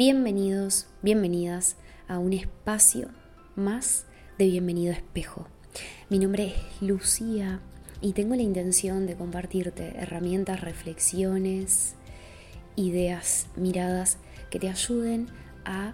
[0.00, 1.76] Bienvenidos, bienvenidas
[2.08, 3.10] a un espacio
[3.54, 4.06] más
[4.38, 5.46] de Bienvenido Espejo.
[6.08, 7.60] Mi nombre es Lucía
[8.00, 11.96] y tengo la intención de compartirte herramientas, reflexiones,
[12.76, 14.16] ideas, miradas
[14.48, 15.26] que te ayuden
[15.66, 15.92] a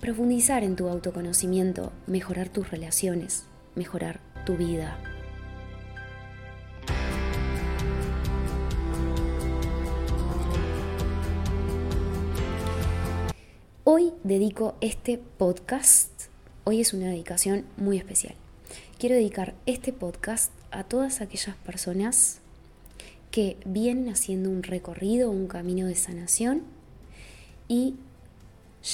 [0.00, 4.98] profundizar en tu autoconocimiento, mejorar tus relaciones, mejorar tu vida.
[13.86, 16.10] Hoy dedico este podcast,
[16.64, 18.34] hoy es una dedicación muy especial.
[18.98, 22.38] Quiero dedicar este podcast a todas aquellas personas
[23.30, 26.62] que vienen haciendo un recorrido, un camino de sanación
[27.68, 27.96] y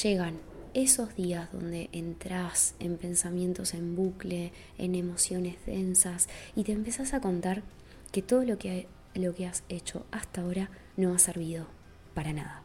[0.03, 0.41] llegan
[0.75, 7.20] esos días donde entras en pensamientos en bucle, en emociones densas y te empezás a
[7.20, 7.62] contar
[8.11, 11.69] que todo lo que, lo que has hecho hasta ahora no ha servido
[12.12, 12.64] para nada.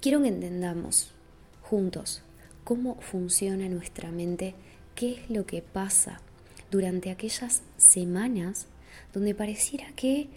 [0.00, 1.10] Quiero que entendamos
[1.60, 2.22] juntos
[2.62, 4.54] cómo funciona nuestra mente,
[4.94, 6.20] qué es lo que pasa
[6.70, 8.68] durante aquellas semanas
[9.12, 10.28] donde pareciera que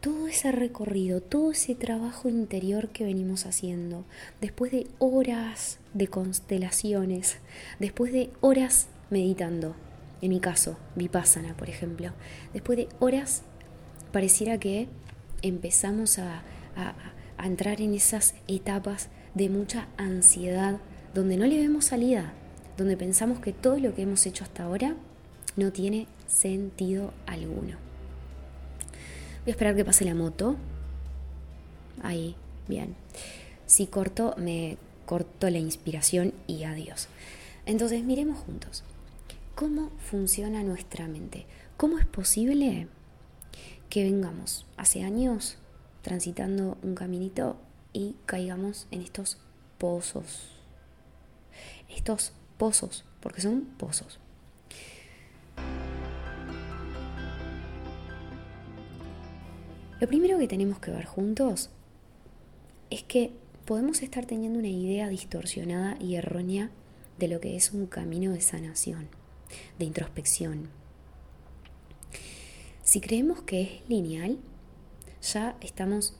[0.00, 4.06] todo ese recorrido, todo ese trabajo interior que venimos haciendo,
[4.40, 7.36] después de horas de constelaciones,
[7.78, 9.76] después de horas meditando,
[10.22, 12.12] en mi caso, Vipassana, por ejemplo,
[12.54, 13.42] después de horas,
[14.12, 14.88] pareciera que
[15.42, 16.42] empezamos a,
[16.74, 16.94] a,
[17.40, 20.78] a entrar en esas etapas de mucha ansiedad,
[21.14, 22.32] donde no le vemos salida,
[22.76, 24.96] donde pensamos que todo lo que hemos hecho hasta ahora
[25.56, 27.76] no tiene sentido alguno.
[29.44, 30.56] Voy a esperar que pase la moto.
[32.02, 32.36] Ahí,
[32.68, 32.94] bien.
[33.66, 37.08] Si corto, me corto la inspiración y adiós.
[37.66, 38.84] Entonces, miremos juntos.
[39.54, 41.46] ¿Cómo funciona nuestra mente?
[41.76, 42.88] ¿Cómo es posible
[43.88, 45.58] que vengamos hace años
[46.02, 47.56] transitando un caminito
[47.92, 49.38] y caigamos en estos
[49.78, 50.50] pozos?
[51.88, 54.20] Estos pozos, porque son pozos.
[60.00, 61.68] Lo primero que tenemos que ver juntos
[62.88, 63.32] es que
[63.66, 66.70] podemos estar teniendo una idea distorsionada y errónea
[67.18, 69.08] de lo que es un camino de sanación,
[69.78, 70.70] de introspección.
[72.82, 74.38] Si creemos que es lineal,
[75.22, 76.14] ya estamos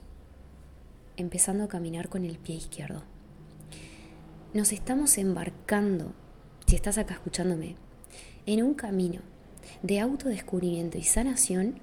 [1.16, 3.02] empezando a caminar con el pie izquierdo.
[4.52, 6.12] Nos estamos embarcando,
[6.66, 7.76] si estás acá escuchándome,
[8.46, 9.20] en un camino
[9.82, 11.80] de autodescubrimiento y sanación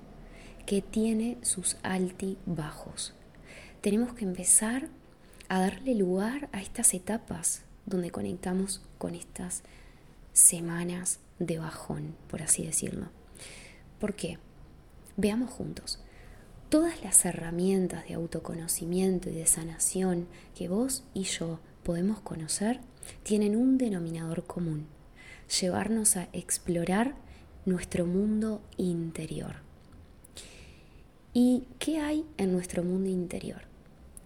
[0.65, 3.13] que tiene sus altibajos.
[3.81, 4.89] Tenemos que empezar
[5.49, 9.63] a darle lugar a estas etapas donde conectamos con estas
[10.33, 13.07] semanas de bajón, por así decirlo.
[13.99, 14.39] ¿Por qué?
[15.15, 15.99] Veamos juntos.
[16.69, 22.81] Todas las herramientas de autoconocimiento y de sanación que vos y yo podemos conocer
[23.23, 24.85] tienen un denominador común,
[25.61, 27.15] llevarnos a explorar
[27.65, 29.55] nuestro mundo interior.
[31.33, 33.61] ¿Y qué hay en nuestro mundo interior?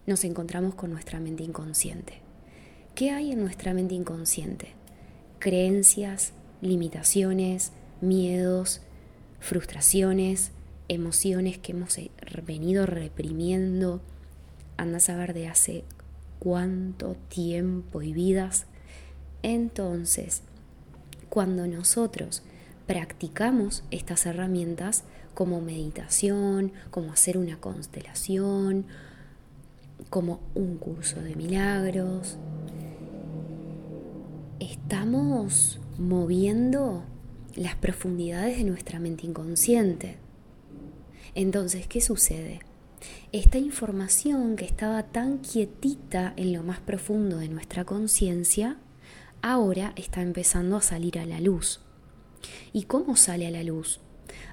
[0.08, 2.14] Nos encontramos con nuestra mente inconsciente.
[2.96, 4.70] ¿Qué hay en nuestra mente inconsciente?
[5.38, 7.70] Creencias, limitaciones,
[8.00, 8.80] miedos,
[9.38, 10.50] frustraciones,
[10.88, 11.98] emociones que hemos
[12.46, 14.00] venido reprimiendo.
[14.76, 15.84] Anda a saber de hace
[16.38, 18.66] cuánto tiempo y vidas.
[19.42, 20.42] Entonces,
[21.28, 22.42] cuando nosotros
[22.86, 25.04] practicamos estas herramientas
[25.34, 28.86] como meditación, como hacer una constelación,
[30.10, 32.36] como un curso de milagros.
[34.60, 37.04] Estamos moviendo
[37.54, 40.16] las profundidades de nuestra mente inconsciente.
[41.34, 42.60] Entonces, ¿qué sucede?
[43.32, 48.78] Esta información que estaba tan quietita en lo más profundo de nuestra conciencia,
[49.40, 51.80] ahora está empezando a salir a la luz.
[52.72, 54.00] ¿Y cómo sale a la luz?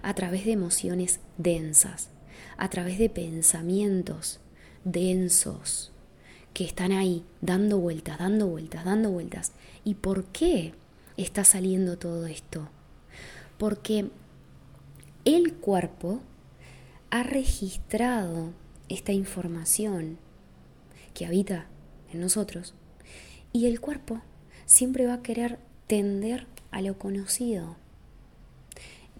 [0.01, 2.09] A través de emociones densas,
[2.57, 4.39] a través de pensamientos
[4.83, 5.91] densos
[6.53, 9.53] que están ahí dando vueltas, dando vueltas, dando vueltas.
[9.83, 10.73] ¿Y por qué
[11.17, 12.69] está saliendo todo esto?
[13.57, 14.09] Porque
[15.25, 16.21] el cuerpo
[17.11, 18.51] ha registrado
[18.87, 20.17] esta información
[21.13, 21.65] que habita
[22.11, 22.75] en nosotros
[23.51, 24.21] y el cuerpo
[24.65, 27.77] siempre va a querer tender a lo conocido.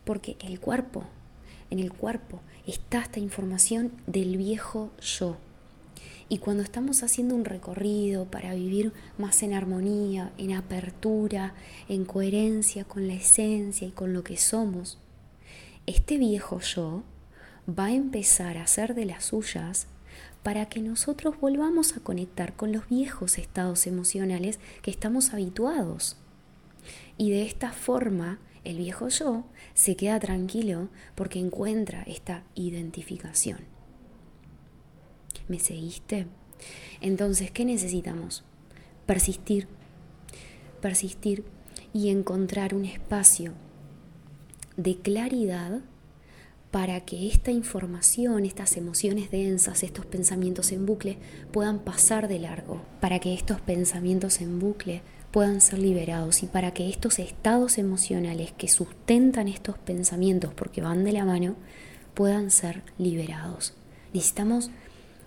[0.03, 1.03] Porque el cuerpo,
[1.71, 5.37] en el cuerpo está esta información del viejo yo.
[6.31, 11.55] Y cuando estamos haciendo un recorrido para vivir más en armonía, en apertura,
[11.87, 14.99] en coherencia con la esencia y con lo que somos,
[15.87, 17.03] este viejo yo
[17.77, 19.87] va a empezar a hacer de las suyas
[20.43, 26.17] para que nosotros volvamos a conectar con los viejos estados emocionales que estamos habituados.
[27.17, 33.59] Y de esta forma, el viejo yo se queda tranquilo porque encuentra esta identificación.
[35.47, 36.27] ¿Me seguiste?
[37.01, 38.43] Entonces, ¿qué necesitamos?
[39.05, 39.67] Persistir,
[40.81, 41.43] persistir
[41.93, 43.53] y encontrar un espacio
[44.77, 45.81] de claridad
[46.71, 51.17] para que esta información, estas emociones densas, estos pensamientos en bucle
[51.51, 55.01] puedan pasar de largo, para que estos pensamientos en bucle
[55.31, 61.03] puedan ser liberados y para que estos estados emocionales que sustentan estos pensamientos, porque van
[61.03, 61.55] de la mano,
[62.13, 63.73] puedan ser liberados.
[64.13, 64.69] Necesitamos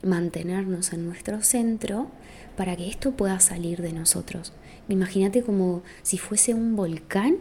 [0.02, 2.08] mantenernos en nuestro centro
[2.56, 4.52] para que esto pueda salir de nosotros.
[4.88, 7.38] Imagínate como si fuese un volcán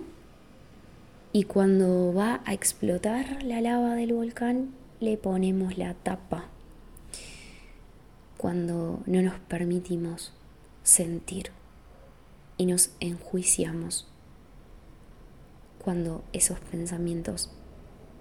[1.33, 6.49] y cuando va a explotar la lava del volcán le ponemos la tapa.
[8.37, 10.33] Cuando no nos permitimos
[10.83, 11.51] sentir
[12.57, 14.07] y nos enjuiciamos.
[15.79, 17.49] Cuando esos pensamientos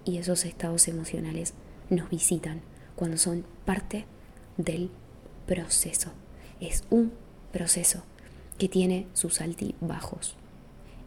[0.04, 1.54] y esos estados emocionales
[1.90, 2.60] nos visitan,
[2.94, 4.06] cuando son parte
[4.56, 4.90] del
[5.46, 6.12] proceso.
[6.60, 7.12] Es un
[7.52, 8.04] proceso
[8.56, 10.36] que tiene sus altibajos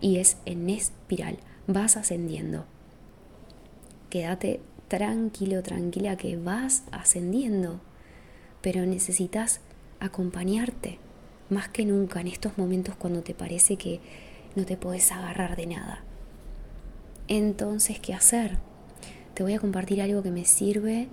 [0.02, 1.38] y es en espiral
[1.68, 2.66] vas ascendiendo.
[4.10, 7.80] Quédate tranquilo, tranquila que vas ascendiendo,
[8.62, 9.62] pero necesitas
[10.00, 11.00] acompañarte
[11.50, 14.00] más que nunca en estos momentos cuando te parece que
[14.56, 16.04] no te puedes agarrar de nada.
[17.28, 18.58] Entonces, ¿qué hacer?
[19.34, 21.08] Te voy a compartir algo que me sirve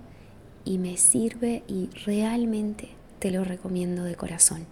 [0.65, 2.89] y me sirve y realmente
[3.19, 4.65] te lo recomiendo de corazón.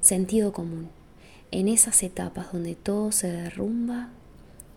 [0.00, 0.90] Sentido común.
[1.50, 4.10] En esas etapas donde todo se derrumba,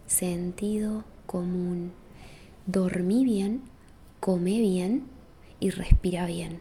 [0.09, 1.94] sentido común.
[2.65, 3.61] Dormí bien,
[4.19, 5.03] come bien
[5.59, 6.59] y respira bien.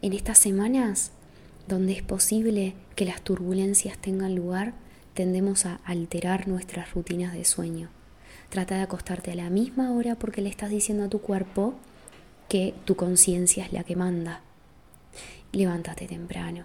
[0.00, 1.10] En estas semanas
[1.66, 4.72] donde es posible que las turbulencias tengan lugar,
[5.12, 7.90] tendemos a alterar nuestras rutinas de sueño.
[8.48, 11.74] Trata de acostarte a la misma hora porque le estás diciendo a tu cuerpo
[12.48, 14.40] que tu conciencia es la que manda.
[15.52, 16.64] Levántate temprano.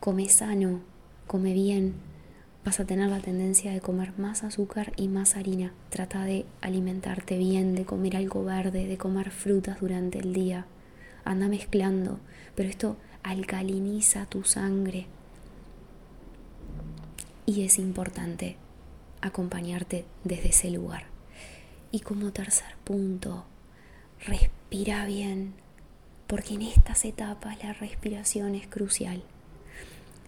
[0.00, 0.80] Come sano,
[1.26, 1.94] come bien,
[2.64, 5.72] vas a tener la tendencia de comer más azúcar y más harina.
[5.90, 10.66] Trata de alimentarte bien, de comer algo verde, de comer frutas durante el día.
[11.24, 12.20] Anda mezclando,
[12.54, 15.06] pero esto alcaliniza tu sangre.
[17.46, 18.56] Y es importante
[19.20, 21.06] acompañarte desde ese lugar.
[21.90, 23.44] Y como tercer punto,
[24.24, 25.54] respira bien,
[26.26, 29.22] porque en estas etapas la respiración es crucial.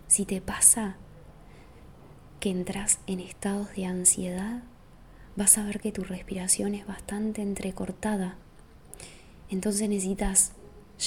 [0.08, 0.96] Si te pasa
[2.44, 4.64] que entras en estados de ansiedad,
[5.34, 8.36] vas a ver que tu respiración es bastante entrecortada.
[9.48, 10.52] Entonces necesitas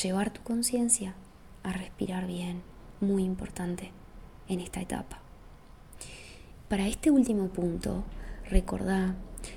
[0.01, 1.13] llevar tu conciencia
[1.61, 2.63] a respirar bien,
[3.01, 3.91] muy importante
[4.47, 5.19] en esta etapa.
[6.69, 8.03] Para este último punto,
[8.49, 9.13] recordá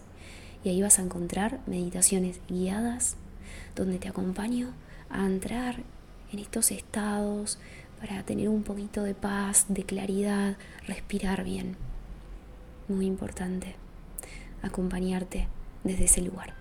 [0.64, 3.16] y ahí vas a encontrar meditaciones guiadas
[3.76, 4.74] donde te acompaño
[5.10, 5.84] a entrar
[6.32, 7.60] en estos estados
[8.00, 11.76] para tener un poquito de paz, de claridad, respirar bien.
[12.88, 13.76] Muy importante
[14.62, 15.48] acompañarte
[15.84, 16.54] desde ese lugar.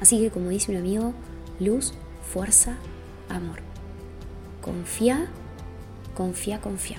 [0.00, 1.14] Así que como dice un amigo,
[1.60, 1.92] luz,
[2.32, 2.76] fuerza,
[3.28, 3.60] amor.
[4.60, 5.28] Confía
[6.16, 6.98] confía, confía.